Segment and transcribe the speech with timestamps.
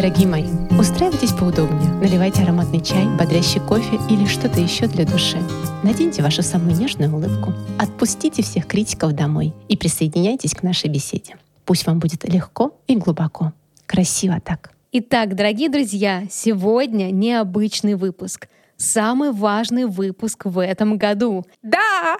[0.00, 0.44] Дорогие мои,
[0.78, 5.38] устраивайтесь поудобнее, наливайте ароматный чай, бодрящий кофе или что-то еще для души.
[5.82, 11.36] Наденьте вашу самую нежную улыбку, отпустите всех критиков домой и присоединяйтесь к нашей беседе.
[11.64, 13.52] Пусть вам будет легко и глубоко.
[13.86, 14.70] Красиво так.
[14.92, 18.46] Итак, дорогие друзья, сегодня необычный выпуск.
[18.76, 21.44] Самый важный выпуск в этом году.
[21.64, 22.18] Да!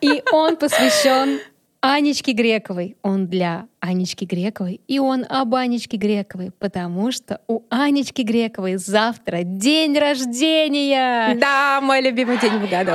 [0.00, 1.40] И он посвящен
[1.80, 2.96] Анечке Грековой.
[3.02, 9.42] Он для Анечки Грековой, и он об Анечке Грековой, потому что у Анечки Грековой завтра
[9.44, 11.36] день рождения!
[11.36, 12.92] Да, мой любимый день в году.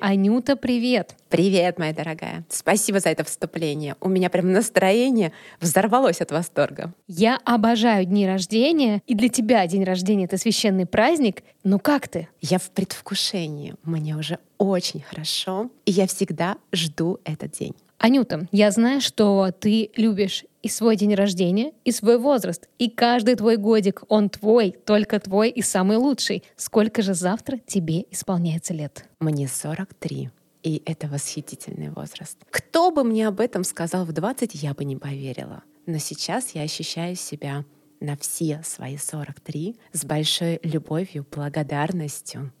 [0.00, 1.16] Анюта, привет!
[1.28, 2.44] Привет, моя дорогая.
[2.48, 3.96] Спасибо за это вступление.
[4.00, 6.92] У меня прям настроение взорвалось от восторга.
[7.08, 11.42] Я обожаю дни рождения, и для тебя день рождения— это священный праздник.
[11.64, 12.28] Ну как ты?
[12.40, 13.74] Я в предвкушении.
[13.82, 17.74] Мне уже очень хорошо, и я всегда жду этот день.
[17.98, 22.68] Анюта, я знаю, что ты любишь и свой день рождения, и свой возраст.
[22.78, 26.42] И каждый твой годик, он твой, только твой и самый лучший.
[26.56, 29.08] Сколько же завтра тебе исполняется лет?
[29.20, 30.30] Мне 43.
[30.62, 32.38] И это восхитительный возраст.
[32.50, 35.62] Кто бы мне об этом сказал в 20, я бы не поверила.
[35.86, 37.64] Но сейчас я ощущаю себя
[38.00, 42.52] на все свои 43 с большой любовью, благодарностью.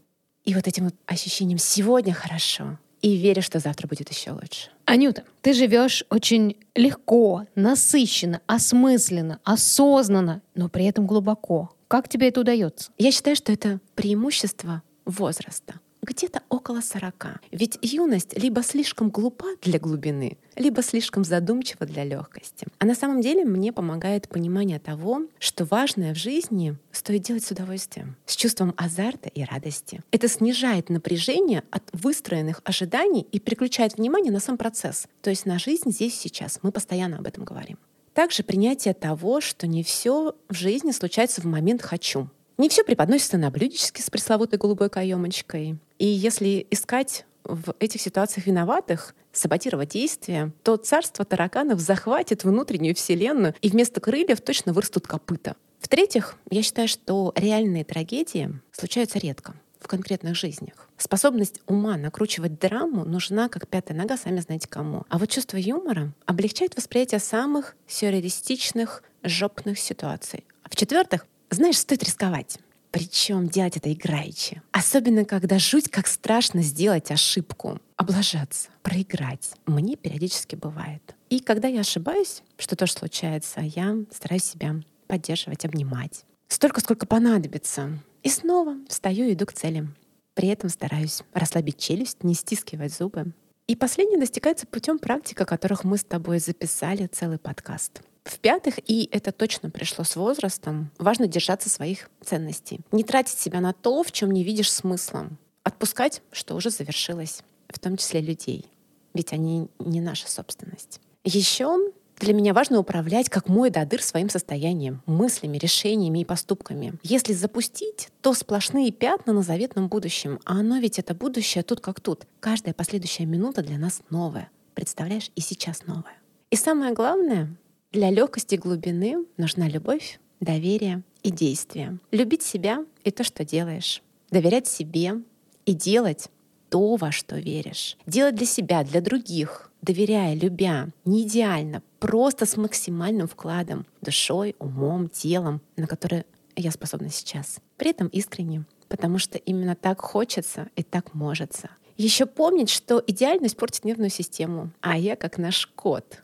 [0.44, 4.70] И вот этим вот ощущением «сегодня хорошо», и верю, что завтра будет еще лучше.
[4.84, 11.70] Анюта, ты живешь очень легко, насыщенно, осмысленно, осознанно, но при этом глубоко.
[11.88, 12.90] Как тебе это удается?
[12.98, 17.40] Я считаю, что это преимущество возраста где-то около 40.
[17.50, 22.66] Ведь юность либо слишком глупа для глубины, либо слишком задумчива для легкости.
[22.78, 27.50] А на самом деле мне помогает понимание того, что важное в жизни стоит делать с
[27.50, 30.00] удовольствием, с чувством азарта и радости.
[30.10, 35.58] Это снижает напряжение от выстроенных ожиданий и переключает внимание на сам процесс, то есть на
[35.58, 36.60] жизнь здесь сейчас.
[36.62, 37.78] Мы постоянно об этом говорим.
[38.14, 42.30] Также принятие того, что не все в жизни случается в момент «хочу».
[42.56, 45.76] Не все преподносится на блюдечке с пресловутой голубой каемочкой.
[45.98, 53.54] И если искать в этих ситуациях виноватых, саботировать действия, то царство тараканов захватит внутреннюю вселенную,
[53.60, 55.56] и вместо крыльев точно вырастут копыта.
[55.78, 60.88] В-третьих, я считаю, что реальные трагедии случаются редко в конкретных жизнях.
[60.96, 65.04] Способность ума накручивать драму нужна, как пятая нога, сами знаете кому.
[65.08, 70.44] А вот чувство юмора облегчает восприятие самых сюрреалистичных, жопных ситуаций.
[70.62, 72.58] А в-четвертых, знаешь, стоит рисковать.
[72.96, 74.62] Причем делать это играючи.
[74.72, 79.50] Особенно, когда жуть как страшно сделать ошибку, облажаться, проиграть.
[79.66, 81.14] Мне периодически бывает.
[81.28, 84.76] И когда я ошибаюсь, что тоже случается, я стараюсь себя
[85.08, 86.24] поддерживать, обнимать.
[86.48, 87.98] Столько, сколько понадобится.
[88.22, 89.86] И снова встаю и иду к цели.
[90.32, 93.32] При этом стараюсь расслабить челюсть, не стискивать зубы.
[93.66, 98.00] И последнее достигается путем практик, о которых мы с тобой записали целый подкаст.
[98.26, 102.80] В-пятых, и это точно пришло с возрастом, важно держаться своих ценностей.
[102.90, 105.28] Не тратить себя на то, в чем не видишь смысла.
[105.62, 108.66] Отпускать, что уже завершилось, в том числе людей.
[109.14, 111.00] Ведь они не наша собственность.
[111.22, 116.94] Еще для меня важно управлять как мой дадыр своим состоянием, мыслями, решениями и поступками.
[117.02, 120.40] Если запустить, то сплошные пятна на заветном будущем.
[120.44, 122.26] А оно ведь это будущее тут как тут.
[122.40, 124.50] Каждая последующая минута для нас новая.
[124.74, 126.16] Представляешь, и сейчас новая.
[126.50, 127.54] И самое главное,
[127.92, 131.98] для легкости глубины нужна любовь, доверие и действие.
[132.10, 134.02] Любить себя и то, что делаешь.
[134.30, 135.22] Доверять себе
[135.64, 136.28] и делать
[136.68, 137.96] то, во что веришь.
[138.06, 145.08] Делать для себя, для других, доверяя, любя, не идеально, просто с максимальным вкладом, душой, умом,
[145.08, 146.24] телом, на которое
[146.56, 147.60] я способна сейчас.
[147.76, 151.70] При этом искренне, потому что именно так хочется и так можется.
[151.96, 156.22] Еще помнить, что идеальность портит нервную систему, а я, как наш кот,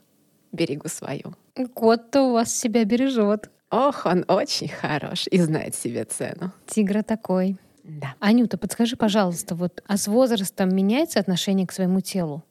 [0.53, 1.33] берегу свою.
[1.73, 3.49] Кот-то у вас себя бережет.
[3.69, 6.51] Ох, он очень хорош и знает себе цену.
[6.67, 7.57] Тигра такой.
[7.83, 8.15] Да.
[8.19, 12.43] Анюта, подскажи, пожалуйста, вот а с возрастом меняется отношение к своему телу?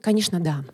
[0.00, 0.64] Конечно, да.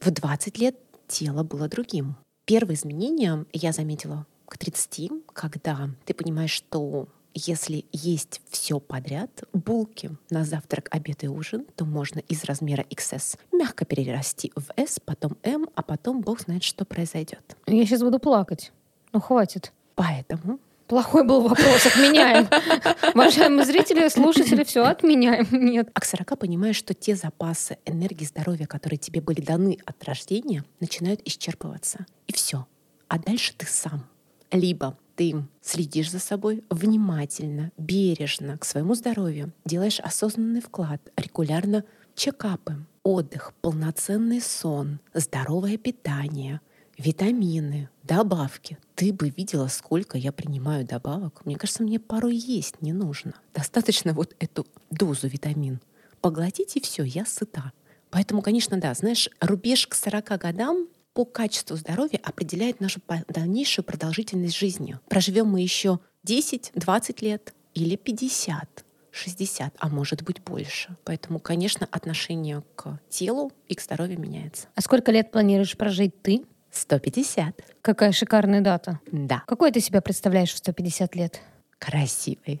[0.00, 0.76] В 20 лет
[1.08, 2.16] тело было другим.
[2.44, 10.10] Первые изменения я заметила к 30, когда ты понимаешь, что если есть все подряд, булки
[10.30, 15.36] на завтрак, обед и ужин, то можно из размера XS мягко перерасти в S, потом
[15.42, 17.56] M, а потом бог знает, что произойдет.
[17.66, 18.72] Я сейчас буду плакать.
[19.12, 19.72] Ну, хватит.
[19.94, 22.46] Поэтому Плохой был вопрос, отменяем.
[23.14, 25.46] Уважаемые зрители, слушатели, все отменяем.
[25.50, 25.88] Нет.
[25.94, 30.62] А к 40 понимаешь, что те запасы энергии, здоровья, которые тебе были даны от рождения,
[30.80, 32.04] начинают исчерпываться.
[32.26, 32.66] И все.
[33.08, 34.04] А дальше ты сам.
[34.50, 41.84] Либо ты следишь за собой внимательно, бережно к своему здоровью, делаешь осознанный вклад, регулярно
[42.14, 46.60] чекапы, отдых, полноценный сон, здоровое питание,
[46.98, 48.78] витамины, добавки.
[48.94, 51.44] Ты бы видела, сколько я принимаю добавок.
[51.44, 53.34] Мне кажется, мне порой есть не нужно.
[53.52, 55.80] Достаточно вот эту дозу витамин
[56.20, 57.72] поглотить, и все, я сыта.
[58.10, 64.56] Поэтому, конечно, да, знаешь, рубеж к 40 годам по качеству здоровья определяет нашу дальнейшую продолжительность
[64.56, 64.98] жизни.
[65.08, 70.96] Проживем мы еще 10, 20 лет или 50, 60, а может быть больше.
[71.04, 74.66] Поэтому, конечно, отношение к телу и к здоровью меняется.
[74.74, 76.44] А сколько лет планируешь прожить ты?
[76.72, 77.60] 150.
[77.80, 78.98] Какая шикарная дата.
[79.12, 79.44] Да.
[79.46, 81.40] Какой ты себя представляешь в 150 лет?
[81.78, 82.60] Красивый.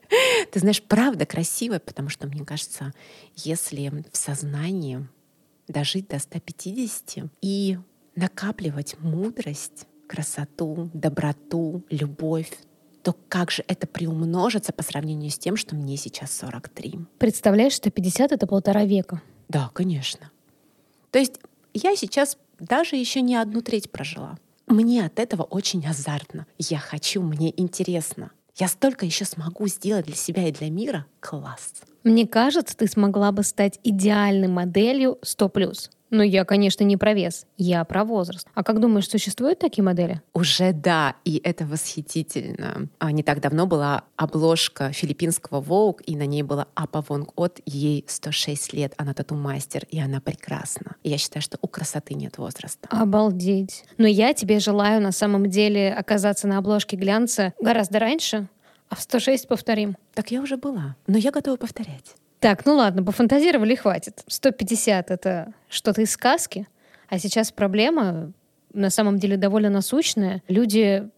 [0.52, 2.92] Ты знаешь, правда красивая, потому что, мне кажется,
[3.36, 5.06] если в сознании
[5.68, 7.78] дожить до 150 и
[8.16, 12.50] накапливать мудрость, красоту, доброту, любовь,
[13.02, 16.98] то как же это приумножится по сравнению с тем, что мне сейчас 43?
[17.18, 19.22] Представляешь, что 50— это полтора века.
[19.48, 20.30] Да, конечно.
[21.10, 21.40] То есть
[21.72, 24.38] я сейчас даже еще не одну треть прожила.
[24.66, 26.46] Мне от этого очень азартно.
[26.58, 28.30] Я хочу, мне интересно.
[28.56, 31.06] Я столько еще смогу сделать для себя и для мира.
[31.20, 31.72] Класс.
[32.04, 35.90] Мне кажется, ты смогла бы стать идеальной моделью 100+.
[36.10, 38.46] Ну, я, конечно, не про вес, я про возраст.
[38.54, 40.20] А как думаешь, существуют такие модели?
[40.34, 42.88] Уже да, и это восхитительно.
[42.98, 47.60] А не так давно была обложка филиппинского Vogue, и на ней была Апа Вонг От,
[47.64, 50.96] ей 106 лет, она тату-мастер, и она прекрасна.
[51.02, 52.88] И я считаю, что у красоты нет возраста.
[52.90, 53.84] Обалдеть.
[53.96, 58.48] Но я тебе желаю на самом деле оказаться на обложке глянца гораздо раньше,
[58.88, 59.96] а в 106 повторим.
[60.14, 62.16] Так я уже была, но я готова повторять.
[62.40, 64.24] Так, ну ладно, пофантазировали, хватит.
[64.26, 66.66] 150— это что-то из сказки,
[67.08, 68.32] а сейчас проблема
[68.72, 70.42] на самом деле довольно насущная.
[70.48, 71.08] Люди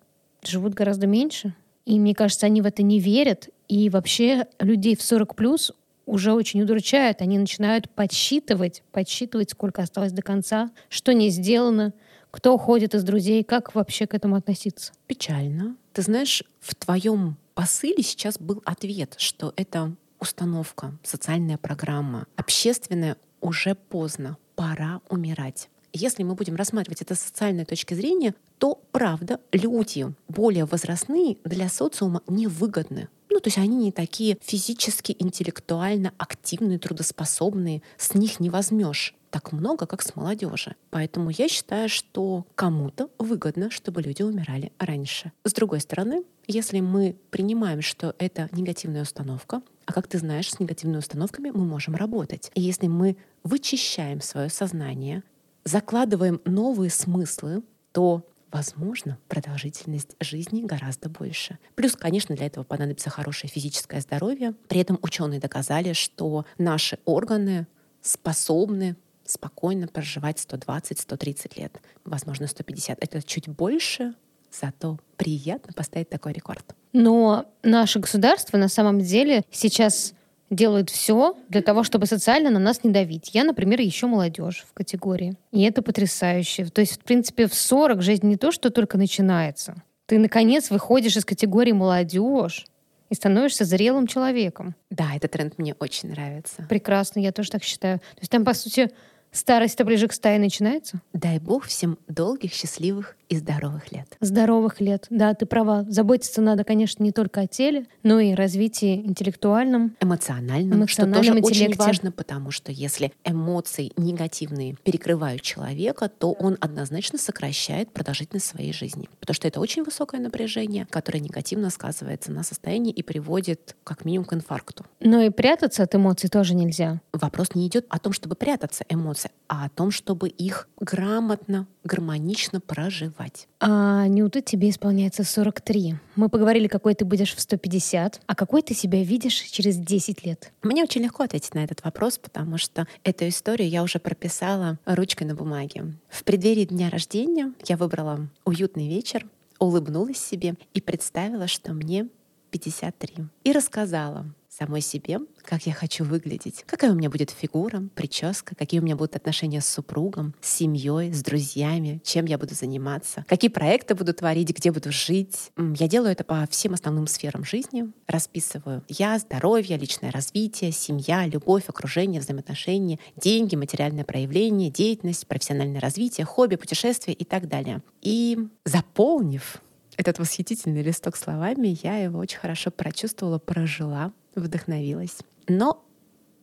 [0.43, 1.55] живут гораздо меньше,
[1.87, 5.73] и мне кажется, они в это не верят, и вообще людей в 40 плюс
[6.07, 7.21] уже очень удручают.
[7.23, 11.93] Они начинают подсчитывать, подсчитывать, сколько осталось до конца, что не сделано,
[12.33, 14.93] кто уходит из друзей, как вообще к этому относиться.
[15.07, 15.77] Печально.
[15.93, 19.93] Ты знаешь, в твоем посыле сейчас был ответ, что это
[20.23, 25.69] установка, социальная программа, общественная уже поздно, пора умирать.
[25.93, 31.69] Если мы будем рассматривать это с социальной точки зрения, то, правда, люди более возрастные для
[31.69, 33.09] социума невыгодны.
[33.31, 39.51] Ну, то есть они не такие физически, интеллектуально активные, трудоспособные, с них не возьмешь так
[39.51, 40.77] много, как с молодежи.
[40.91, 45.33] Поэтому я считаю, что кому-то выгодно, чтобы люди умирали раньше.
[45.45, 50.61] С другой стороны, если мы принимаем, что это негативная установка, а как ты знаешь, с
[50.61, 52.50] негативными установками мы можем работать.
[52.55, 55.23] И если мы вычищаем свое сознание,
[55.64, 57.62] закладываем новые смыслы,
[57.93, 61.58] то возможно, продолжительность жизни гораздо больше.
[61.75, 64.55] Плюс, конечно, для этого понадобится хорошее физическое здоровье.
[64.69, 67.67] При этом ученые доказали, что наши органы
[68.02, 73.02] способны спокойно проживать 120-130 лет, возможно, 150.
[73.02, 74.14] Это чуть больше,
[74.50, 76.75] зато приятно поставить такой рекорд.
[76.93, 80.15] Но наше государство на самом деле сейчас
[80.50, 83.31] делает все для того, чтобы социально на нас не давить.
[83.33, 85.35] Я, например, еще молодежь в категории.
[85.50, 86.67] И это потрясающе.
[86.67, 89.75] То есть, в принципе, в 40 жизнь не то, что только начинается.
[90.06, 92.67] Ты, наконец, выходишь из категории молодежь
[93.09, 94.75] и становишься зрелым человеком.
[94.91, 96.67] Да, этот тренд мне очень нравится.
[96.69, 97.99] Прекрасно, я тоже так считаю.
[97.99, 98.91] То есть там, по сути,
[99.32, 101.00] Старость-то ближе к стае начинается?
[101.14, 104.07] Дай бог всем долгих, счастливых и здоровых лет.
[104.21, 105.87] Здоровых лет, да, ты права.
[105.88, 111.38] Заботиться надо, конечно, не только о теле, но и развитии интеллектуальном, эмоциональном, эмоциональном что тоже
[111.38, 111.64] интеллекте.
[111.64, 118.75] очень важно, потому что если эмоции негативные перекрывают человека, то он однозначно сокращает продолжительность своей
[118.75, 119.09] жизни.
[119.18, 124.26] Потому что это очень высокое напряжение, которое негативно сказывается на состоянии и приводит как минимум
[124.26, 124.85] к инфаркту.
[125.00, 127.00] Но и прятаться от эмоций тоже нельзя.
[127.14, 131.67] Вопрос не идет о том, чтобы прятаться эмоции эмоции, а о том, чтобы их грамотно,
[131.85, 133.49] гармонично проживать.
[133.61, 135.97] А Нюта, тебе исполняется 43.
[136.17, 140.52] Мы поговорили, какой ты будешь в 150, а какой ты себя видишь через 10 лет?
[140.62, 145.25] Мне очень легко ответить на этот вопрос, потому что эту историю я уже прописала ручкой
[145.25, 145.95] на бумаге.
[146.09, 149.26] В преддверии дня рождения я выбрала уютный вечер,
[149.59, 152.09] улыбнулась себе и представила, что мне
[152.50, 153.26] 53.
[153.45, 158.80] И рассказала самой себе, как я хочу выглядеть, какая у меня будет фигура, прическа, какие
[158.80, 163.50] у меня будут отношения с супругом, с семьей, с друзьями, чем я буду заниматься, какие
[163.50, 165.52] проекты буду творить, где буду жить.
[165.56, 171.64] Я делаю это по всем основным сферам жизни, расписываю я, здоровье, личное развитие, семья, любовь,
[171.68, 177.82] окружение, взаимоотношения, деньги, материальное проявление, деятельность, профессиональное развитие, хобби, путешествия и так далее.
[178.02, 179.62] И заполнив
[180.02, 185.18] этот восхитительный листок словами, я его очень хорошо прочувствовала, прожила, вдохновилась.
[185.49, 185.85] Но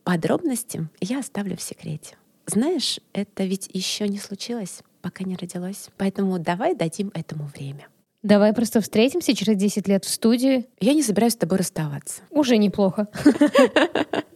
[0.02, 2.16] подробности я оставлю в секрете.
[2.46, 4.80] Знаешь, это ведь еще не случилось.
[5.02, 5.88] пока не родилось.
[5.96, 7.86] Поэтому давай дадим этому время.
[8.22, 10.66] Давай просто встретимся через 10 лет в студии.
[10.78, 12.20] Я не собираюсь с тобой расставаться.
[12.30, 13.08] Уже неплохо.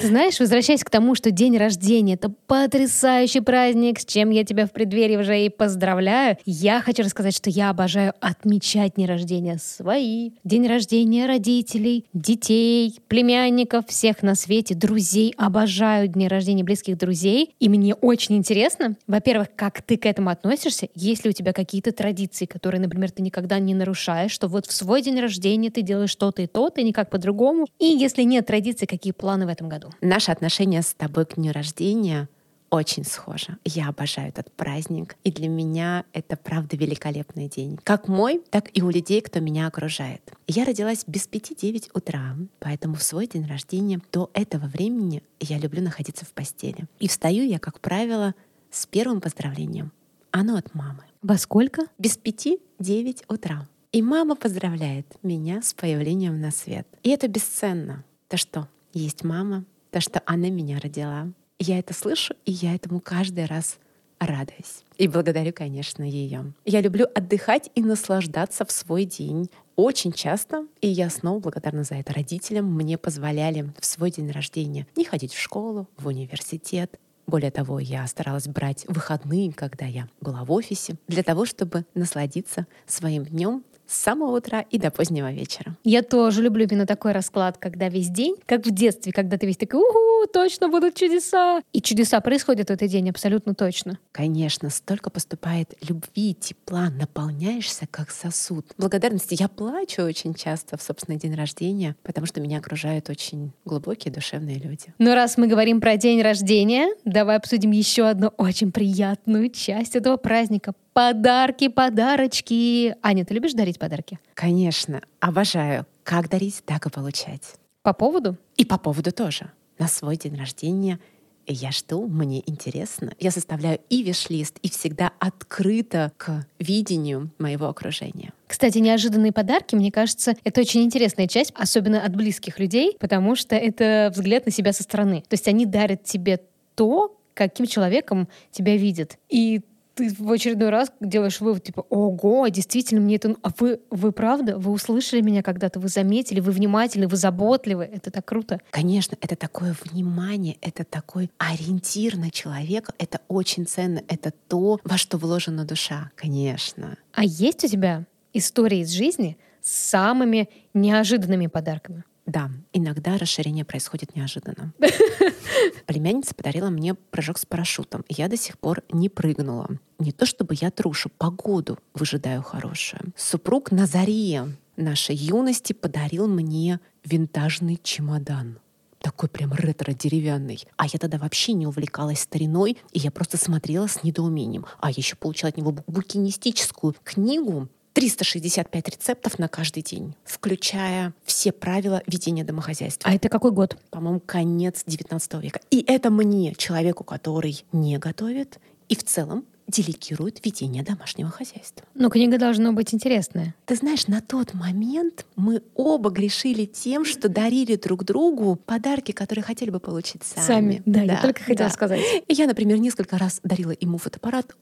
[0.00, 4.66] Ты знаешь, возвращаясь к тому, что день рождения— это потрясающий праздник, с чем я тебя
[4.66, 10.32] в преддверии уже и поздравляю, я хочу рассказать, что я обожаю отмечать дни рождения свои,
[10.44, 15.34] день рождения родителей, детей, племянников, всех на свете, друзей.
[15.36, 17.54] Обожаю дни рождения близких друзей.
[17.58, 21.92] И мне очень интересно, во-первых, как ты к этому относишься, есть ли у тебя какие-то
[21.92, 26.10] традиции, которые, например, ты никогда не нарушаешь, что вот в свой день рождения ты делаешь
[26.10, 27.66] что-то и то, ты никак по-другому.
[27.78, 29.90] И если нет традиций, какие планы в этом году?
[30.00, 32.28] Наше отношение с тобой к дню рождения
[32.70, 33.56] очень схоже.
[33.64, 37.78] Я обожаю этот праздник, и для меня это правда великолепный день.
[37.82, 40.20] Как мой, так и у людей, кто меня окружает.
[40.46, 45.58] Я родилась без пяти девять утра, поэтому в свой день рождения до этого времени я
[45.58, 46.86] люблю находиться в постели.
[46.98, 48.34] И встаю я, как правило,
[48.70, 49.92] с первым поздравлением.
[50.30, 51.04] Оно от мамы.
[51.22, 51.86] Во сколько?
[51.96, 53.66] Без пяти девять утра.
[53.92, 56.86] И мама поздравляет меня с появлением на свет.
[57.02, 58.04] И это бесценно.
[58.28, 61.28] То что, есть мама, то, что она меня родила.
[61.58, 63.78] Я это слышу, и я этому каждый раз
[64.18, 64.84] радуюсь.
[64.96, 66.52] И благодарю, конечно, ее.
[66.64, 69.50] Я люблю отдыхать и наслаждаться в свой день.
[69.76, 74.86] Очень часто, и я снова благодарна за это родителям, мне позволяли в свой день рождения
[74.96, 76.98] не ходить в школу, в университет.
[77.28, 82.66] Более того, я старалась брать выходные, когда я была в офисе, для того, чтобы насладиться
[82.86, 85.76] своим днем с самого утра и до позднего вечера.
[85.82, 89.56] Я тоже люблю именно такой расклад, когда весь день, как в детстве, когда ты весь
[89.56, 91.62] такой, угу, точно будут чудеса.
[91.72, 93.98] И чудеса происходят в этот день абсолютно точно.
[94.12, 98.66] Конечно, столько поступает любви, тепла, наполняешься как сосуд.
[98.76, 104.12] Благодарности я плачу очень часто в собственный день рождения, потому что меня окружают очень глубокие
[104.12, 104.92] душевные люди.
[104.98, 110.18] Но раз мы говорим про день рождения, давай обсудим еще одну очень приятную часть этого
[110.18, 112.96] праздника Подарки, подарочки.
[113.02, 114.18] Аня, ты любишь дарить подарки?
[114.34, 115.86] Конечно, обожаю.
[116.02, 117.54] Как дарить, так и получать.
[117.84, 118.36] По поводу?
[118.56, 119.52] И по поводу тоже.
[119.78, 120.98] На свой день рождения
[121.46, 123.12] я жду, мне интересно.
[123.20, 128.32] Я составляю и виш-лист, и всегда открыта к видению моего окружения.
[128.48, 133.54] Кстати, неожиданные подарки, мне кажется, это очень интересная часть, особенно от близких людей, потому что
[133.54, 135.22] это взгляд на себя со стороны.
[135.28, 136.40] То есть они дарят тебе
[136.74, 139.16] то, каким человеком тебя видят.
[139.28, 139.60] И
[139.98, 143.34] ты в очередной раз делаешь вывод, типа, ого, действительно, мне это...
[143.42, 144.56] А вы, вы правда?
[144.56, 145.80] Вы услышали меня когда-то?
[145.80, 146.38] Вы заметили?
[146.38, 147.08] Вы внимательны?
[147.08, 147.84] Вы заботливы?
[147.84, 148.60] Это так круто.
[148.70, 152.94] Конечно, это такое внимание, это такой ориентир на человека.
[152.98, 154.02] Это очень ценно.
[154.06, 156.12] Это то, во что вложена душа.
[156.14, 156.96] Конечно.
[157.12, 162.04] А есть у тебя истории из жизни с самыми неожиданными подарками?
[162.24, 164.72] Да, иногда расширение происходит неожиданно.
[165.86, 168.04] Племянница подарила мне прыжок с парашютом.
[168.08, 169.68] Я до сих пор не прыгнула.
[169.98, 173.12] Не то чтобы я трушу, погоду выжидаю хорошую.
[173.16, 178.58] Супруг на заре нашей юности подарил мне винтажный чемодан
[179.00, 180.64] такой прям ретро-деревянный.
[180.76, 184.66] А я тогда вообще не увлекалась стариной, и я просто смотрела с недоумением.
[184.80, 191.52] А я еще получала от него букинистическую книгу 365 рецептов на каждый день, включая все
[191.52, 193.10] правила ведения домохозяйства.
[193.10, 193.76] А это какой год?
[193.90, 195.60] По-моему, конец 19 века.
[195.70, 201.86] И это мне, человеку, который не готовит, и в целом делегирует ведение домашнего хозяйства.
[201.94, 203.54] Но книга должна быть интересная.
[203.66, 209.44] Ты знаешь, на тот момент мы оба грешили тем, что дарили друг другу подарки, которые
[209.44, 210.46] хотели бы получить сами.
[210.46, 211.74] Сами, да, да я только хотела да.
[211.74, 212.00] сказать.
[212.28, 214.56] Я, например, несколько раз дарила ему фотоаппарат,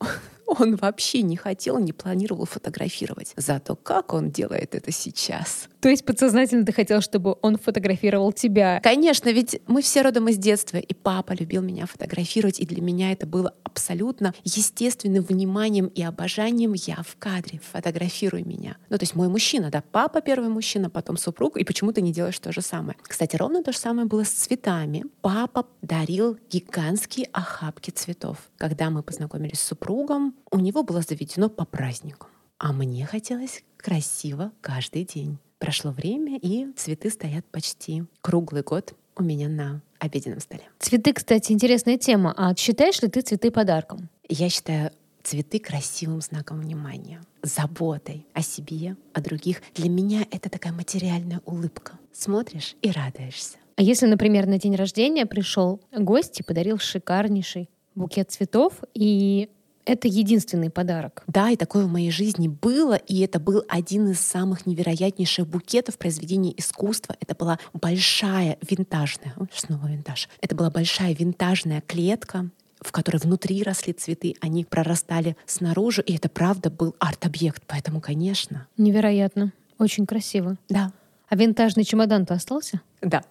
[0.46, 3.32] он вообще не хотел, не планировал фотографировать.
[3.36, 5.68] Зато как он делает это сейчас?
[5.82, 8.80] То есть подсознательно ты хотел, чтобы он фотографировал тебя?
[8.84, 13.10] Конечно, ведь мы все родом из детства, и папа любил меня фотографировать, и для меня
[13.10, 16.74] это было абсолютно естественным вниманием и обожанием.
[16.74, 18.76] Я в кадре, фотографируй меня.
[18.90, 22.12] Ну, то есть мой мужчина, да, папа первый мужчина, потом супруг, и почему ты не
[22.12, 22.96] делаешь то же самое?
[23.02, 25.04] Кстати, ровно то же самое было с цветами.
[25.20, 28.38] Папа дарил гигантские охапки цветов.
[28.56, 32.30] Когда мы познакомились с супругом, у него было заведено по праздникам.
[32.58, 35.38] А мне хотелось красиво каждый день.
[35.62, 40.64] Прошло время, и цветы стоят почти круглый год у меня на обеденном столе.
[40.80, 42.34] Цветы, кстати, интересная тема.
[42.36, 44.08] А считаешь ли ты цветы подарком?
[44.28, 44.90] Я считаю
[45.22, 49.62] цветы красивым знаком внимания, заботой о себе, о других.
[49.76, 51.92] Для меня это такая материальная улыбка.
[52.12, 53.58] Смотришь и радуешься.
[53.76, 59.48] А если, например, на день рождения пришел гость и подарил шикарнейший букет цветов, и
[59.84, 61.24] это единственный подарок.
[61.26, 65.98] Да, и такое в моей жизни было, и это был один из самых невероятнейших букетов
[65.98, 67.16] произведения искусства.
[67.20, 70.28] Это была большая винтажная, ой, снова винтаж.
[70.40, 76.28] Это была большая винтажная клетка в которой внутри росли цветы, они прорастали снаружи, и это
[76.28, 78.66] правда был арт-объект, поэтому, конечно.
[78.76, 79.52] Невероятно.
[79.78, 80.56] Очень красиво.
[80.68, 80.92] Да.
[81.28, 82.80] А винтажный чемодан-то остался?
[83.00, 83.22] Да.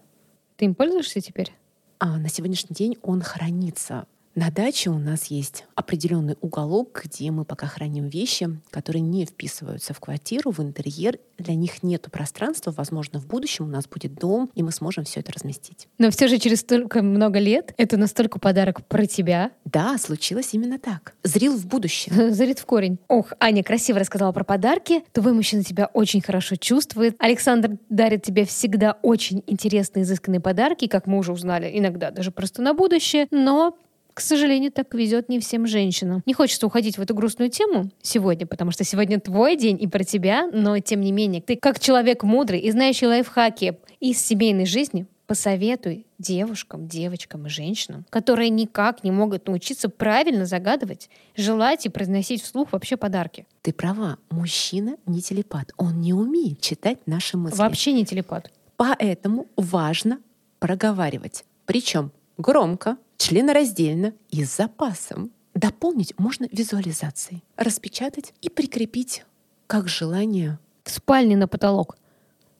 [0.55, 1.51] Ты им пользуешься теперь?
[1.99, 7.43] А на сегодняшний день он хранится на даче у нас есть определенный уголок, где мы
[7.43, 11.19] пока храним вещи, которые не вписываются в квартиру, в интерьер.
[11.37, 12.71] Для них нет пространства.
[12.71, 15.87] Возможно, в будущем у нас будет дом, и мы сможем все это разместить.
[15.97, 19.51] Но все же через столько много лет это настолько подарок про тебя.
[19.65, 21.13] Да, случилось именно так.
[21.23, 22.31] Зрил в будущее.
[22.31, 22.99] Зрит в корень.
[23.09, 25.03] Ох, Аня красиво рассказала про подарки.
[25.11, 27.15] Твой мужчина тебя очень хорошо чувствует.
[27.19, 32.61] Александр дарит тебе всегда очень интересные, изысканные подарки, как мы уже узнали, иногда даже просто
[32.61, 33.27] на будущее.
[33.31, 33.77] Но
[34.13, 36.21] к сожалению, так везет не всем женщинам.
[36.25, 40.03] Не хочется уходить в эту грустную тему сегодня, потому что сегодня твой день и про
[40.03, 45.07] тебя, но тем не менее, ты как человек мудрый и знающий лайфхаки из семейной жизни,
[45.31, 52.43] посоветуй девушкам, девочкам и женщинам, которые никак не могут научиться правильно загадывать, желать и произносить
[52.43, 53.47] вслух вообще подарки.
[53.61, 57.57] Ты права, мужчина не телепат, он не умеет читать наши мысли.
[57.57, 58.51] Вообще не телепат.
[58.75, 60.19] Поэтому важно
[60.59, 61.45] проговаривать.
[61.65, 65.31] Причем громко, членораздельно и с запасом.
[65.53, 69.23] Дополнить можно визуализацией, распечатать и прикрепить
[69.67, 70.57] как желание.
[70.83, 71.97] В спальне на потолок.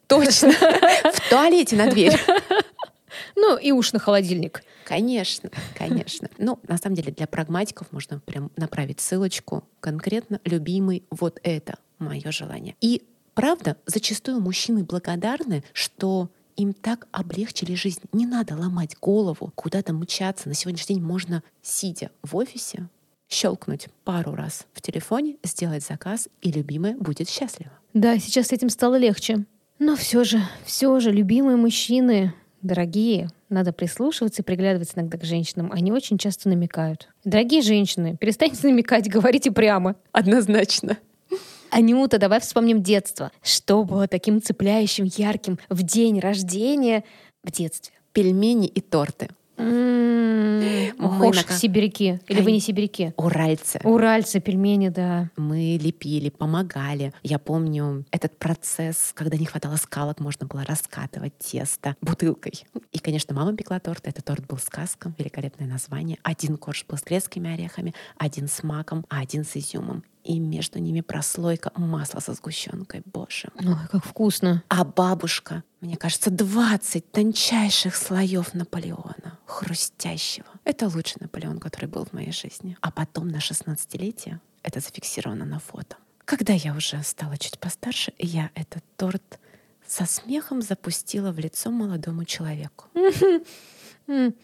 [0.08, 0.52] Точно.
[0.52, 2.20] В туалете на дверь.
[3.36, 4.64] Ну и уж на холодильник.
[4.86, 6.30] Конечно, конечно.
[6.38, 12.32] Ну, на самом деле, для прагматиков можно прям направить ссылочку конкретно «любимый вот это мое
[12.32, 12.76] желание».
[12.80, 13.04] И
[13.34, 18.02] правда, зачастую мужчины благодарны, что им так облегчили жизнь.
[18.12, 20.48] Не надо ломать голову, куда-то мчаться.
[20.50, 22.88] На сегодняшний день можно, сидя в офисе,
[23.30, 27.72] щелкнуть пару раз в телефоне, сделать заказ, и любимая будет счастлива.
[27.94, 29.46] Да, сейчас с этим стало легче.
[29.80, 35.72] Но все же, все же, любимые мужчины, дорогие, надо прислушиваться и приглядываться иногда к женщинам.
[35.72, 37.10] Они очень часто намекают.
[37.24, 39.96] Дорогие женщины, перестаньте намекать, говорите прямо.
[40.12, 40.98] Однозначно.
[41.72, 43.32] Анюта, давай вспомним детство.
[43.42, 47.06] Что было таким цепляющим, ярким в день рождения
[47.44, 47.94] в детстве?
[48.12, 49.30] Пельмени и торты.
[51.00, 52.20] Ох уж сибиряки.
[52.28, 53.14] Или вы не сибиряки?
[53.18, 53.80] Уральцы.
[53.84, 55.30] Уральцы, пельмени, да.
[55.38, 57.14] Мы лепили, помогали.
[57.24, 62.66] Я помню этот процесс, когда не хватало скалок, можно было раскатывать тесто бутылкой.
[62.92, 64.08] И, конечно, мама пекла торт.
[64.08, 66.18] Этот торт был сказка, великолепное название.
[66.24, 70.80] Один корж был с грецкими орехами, один с маком, а один с изюмом и между
[70.80, 73.02] ними прослойка масла со сгущенкой.
[73.06, 73.50] Боже.
[73.60, 74.64] Ой, как вкусно.
[74.70, 79.21] А бабушка, мне кажется, 20 тончайших слоев Наполеона,
[79.52, 80.48] хрустящего.
[80.64, 82.78] Это лучший Наполеон, который был в моей жизни.
[82.82, 85.98] А потом на 16-летие это зафиксировано на фото.
[86.26, 89.40] Когда я уже стала чуть постарше, я этот торт
[89.86, 92.86] со смехом запустила в лицо молодому человеку.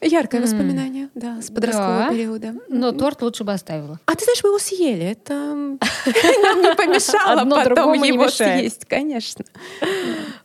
[0.02, 2.54] Яркое воспоминание, да, с подросткового периода.
[2.70, 4.00] Но торт лучше бы оставила.
[4.06, 5.06] А ты знаешь, мы его съели.
[5.06, 9.46] Это нам не помешало потом его съесть, конечно.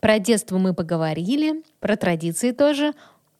[0.00, 2.94] Про детство мы поговорили, про традиции тоже.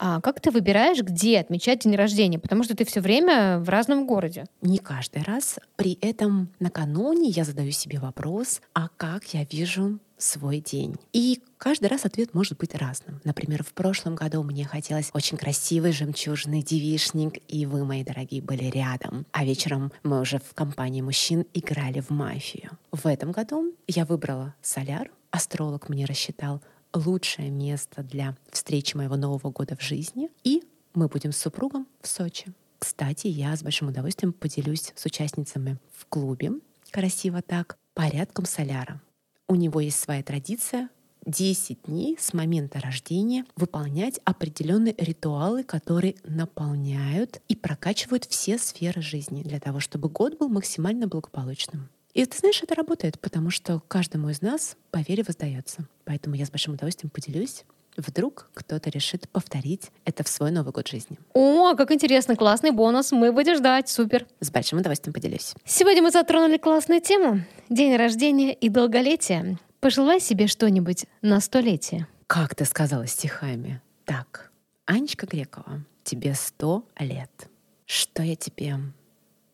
[0.05, 2.41] А как ты выбираешь, где отмечать день рождения?
[2.41, 4.47] Потому что ты все время в разном городе.
[4.61, 5.61] Не каждый раз.
[5.77, 10.97] При этом накануне я задаю себе вопрос, а как я вижу свой день.
[11.13, 13.21] И каждый раз ответ может быть разным.
[13.23, 18.65] Например, в прошлом году мне хотелось очень красивый жемчужный девишник, и вы, мои дорогие, были
[18.65, 19.25] рядом.
[19.31, 22.71] А вечером мы уже в компании мужчин играли в мафию.
[22.91, 25.13] В этом году я выбрала соляр.
[25.31, 26.61] Астролог мне рассчитал
[26.93, 30.31] лучшее место для встречи моего Нового года в жизни.
[30.45, 30.63] И
[30.95, 32.53] мы будем с супругом в Сочи.
[32.79, 36.53] Кстати, я с большим удовольствием поделюсь с участницами в клубе
[36.91, 39.01] «Красиво так» порядком соляра.
[39.49, 40.89] У него есть своя традиция
[41.27, 49.43] 10 дней с момента рождения выполнять определенные ритуалы, которые наполняют и прокачивают все сферы жизни
[49.43, 51.89] для того, чтобы год был максимально благополучным.
[52.15, 55.87] И ты знаешь, это работает, потому что каждому из нас по вере воздается.
[56.05, 57.65] Поэтому я с большим удовольствием поделюсь.
[57.97, 61.19] Вдруг кто-то решит повторить это в свой Новый год жизни.
[61.35, 63.13] О, как интересно, классный бонус.
[63.13, 64.27] Мы будем ждать, супер.
[64.41, 65.55] С большим удовольствием поделюсь.
[65.65, 67.43] Сегодня мы затронули классную тему.
[67.69, 69.59] День рождения и долголетие.
[69.81, 72.07] Пожелай себе что-нибудь на столетие.
[72.27, 73.83] Как ты сказала стихами?
[74.05, 74.53] Так,
[74.87, 77.49] Анечка Грекова, тебе сто лет.
[77.85, 78.79] Что я тебе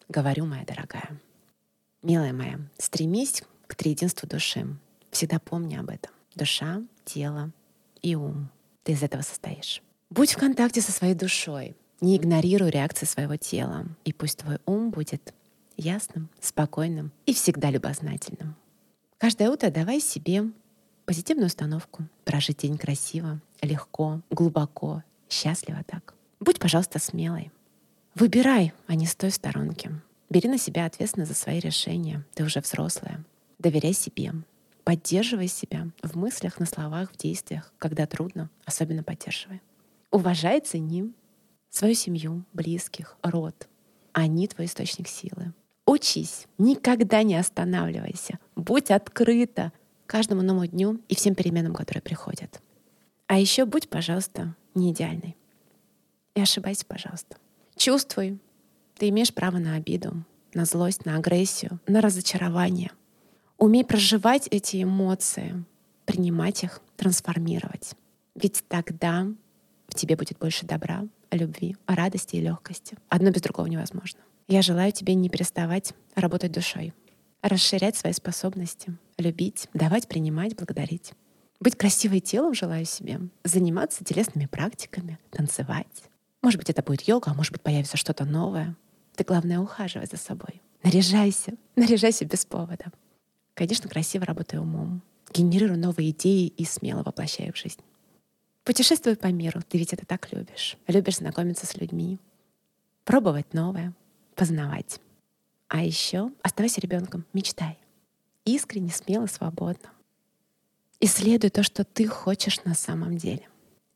[0.09, 1.19] говорю, моя дорогая?
[2.03, 4.67] Милая моя, стремись к триединству души.
[5.11, 6.13] Всегда помни об этом.
[6.35, 7.51] Душа, тело
[8.03, 8.51] и ум.
[8.85, 9.83] Ты из этого состоишь.
[10.11, 11.77] Будь в контакте со своей душой.
[12.01, 13.87] Не игнорируй реакции своего тела.
[14.05, 15.35] И пусть твой ум будет
[15.77, 18.55] ясным, спокойным и всегда любознательным.
[19.19, 20.45] Каждое утро давай себе
[21.05, 22.05] позитивную установку.
[22.25, 26.15] Прожить день красиво, легко, глубоко, счастливо так.
[26.39, 27.51] Будь, пожалуйста, смелой.
[28.15, 29.91] Выбирай, а не стой в сторонке.
[30.31, 32.25] Бери на себя ответственность за свои решения.
[32.35, 33.25] Ты уже взрослая.
[33.59, 34.33] Доверяй себе.
[34.85, 37.73] Поддерживай себя в мыслях, на словах, в действиях.
[37.79, 39.63] Когда трудно, особенно поддерживай.
[40.11, 41.13] Уважай, цени
[41.71, 43.69] свою семью, близких, род.
[44.13, 45.53] Они твой источник силы.
[45.87, 48.39] Учись, никогда не останавливайся.
[48.57, 49.73] Будь открыта
[50.07, 52.61] каждому новому дню и всем переменам, которые приходят.
[53.27, 55.37] А еще будь, пожалуйста, не идеальной.
[56.35, 57.37] И ошибайся, пожалуйста.
[57.77, 58.39] Чувствуй.
[58.99, 62.91] Ты имеешь право на обиду, на злость, на агрессию, на разочарование.
[63.57, 65.65] Умей проживать эти эмоции,
[66.05, 67.93] принимать их, трансформировать.
[68.35, 69.27] Ведь тогда
[69.87, 72.97] в тебе будет больше добра, любви, радости и легкости.
[73.09, 74.21] Одно без другого невозможно.
[74.49, 76.93] Я желаю тебе не переставать работать душой,
[77.41, 81.13] расширять свои способности, любить, давать, принимать, благодарить.
[81.61, 85.87] Быть красивой телом желаю себе, заниматься телесными практиками, танцевать.
[86.43, 88.77] Может быть, это будет йога, а может быть, появится что-то новое.
[89.19, 90.63] Ты, главное, ухаживай за собой.
[90.85, 92.93] Наряжайся, наряжайся без повода.
[93.55, 95.03] Конечно, красиво работай умом.
[95.35, 97.81] Генерируй новые идеи и смело воплощай их в жизнь.
[98.63, 100.77] Путешествуй по миру, ты ведь это так любишь.
[100.87, 102.21] Любишь знакомиться с людьми,
[103.05, 103.93] пробовать новое,
[104.37, 105.01] познавать.
[105.67, 107.77] А еще оставайся ребенком, мечтай.
[108.45, 109.91] Искренне, смело, свободно.
[111.01, 113.49] Исследуй то, что ты хочешь на самом деле.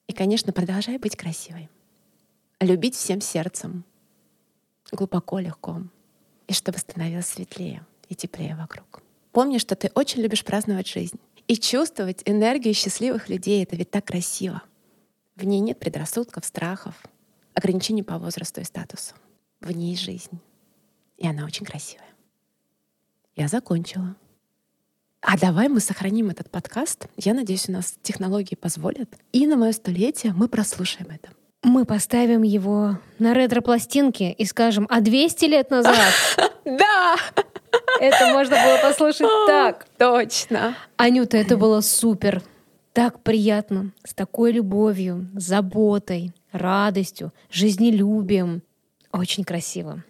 [0.08, 1.70] И, конечно, продолжай быть красивой.
[2.58, 3.85] Любить всем сердцем.
[4.92, 5.83] Глубоко, легко.
[6.46, 9.02] И чтобы становилось светлее и теплее вокруг.
[9.33, 11.18] Помни, что ты очень любишь праздновать жизнь.
[11.48, 14.62] И чувствовать энергию счастливых людей— это ведь так красиво.
[15.35, 17.02] В ней нет предрассудков, страхов,
[17.55, 19.14] ограничений по возрасту и статусу.
[19.61, 20.40] В ней жизнь.
[21.16, 22.07] И она очень красивая.
[23.35, 24.14] Я закончила.
[25.22, 27.07] А давай мы сохраним этот подкаст.
[27.16, 29.09] Я надеюсь, у нас технологии позволят.
[29.33, 31.31] И на мое столетие мы прослушаем это.
[31.62, 36.12] Мы поставим его на ретро-пластинке и скажем, а 200 лет назад
[36.64, 37.16] Да!
[38.01, 39.87] это можно было послушать так.
[39.96, 40.75] Точно.
[40.96, 42.42] Анюта, это было супер.
[42.92, 48.62] Так приятно, с такой любовью, заботой, радостью, жизнелюбием.
[49.12, 50.03] Очень красиво.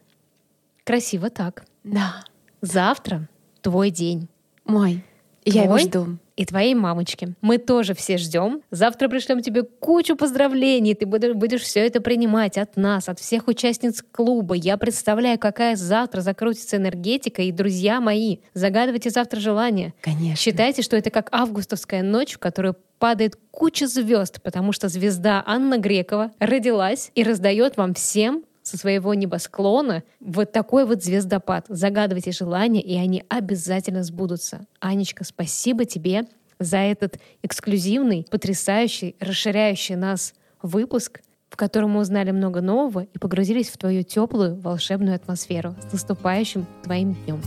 [0.84, 1.64] Красиво так.
[1.84, 2.24] Да.
[2.60, 3.28] Завтра
[3.60, 4.28] твой день.
[4.64, 5.04] Мой.
[5.44, 6.18] Я его жду.
[6.36, 7.34] И твоей мамочки.
[7.40, 8.62] Мы тоже все ждем.
[8.70, 10.94] Завтра пришлем тебе кучу поздравлений.
[10.94, 14.54] Ты будешь, будешь все это принимать от нас, от всех участниц клуба.
[14.54, 17.42] Я представляю, какая завтра закрутится энергетика.
[17.42, 19.92] И, друзья мои, загадывайте завтра желание.
[20.00, 20.36] Конечно.
[20.36, 25.76] Считайте, что это как августовская ночь, в которую падает куча звезд, потому что звезда Анна
[25.78, 31.66] Грекова родилась и раздает вам всем со своего небосклона вот такой вот звездопад.
[31.68, 34.66] Загадывайте желания, и они обязательно сбудутся.
[34.80, 36.24] Анечка, спасибо тебе
[36.58, 40.32] за этот эксклюзивный, потрясающий, расширяющий нас
[40.62, 45.74] выпуск, в котором мы узнали много нового и погрузились в твою теплую волшебную атмосферу.
[45.86, 47.42] С наступающим твоим днем.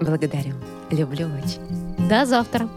[0.00, 0.54] Благодарю.
[0.90, 2.08] Люблю очень.
[2.08, 2.68] До завтра!